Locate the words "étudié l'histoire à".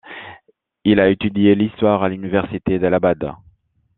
1.09-2.09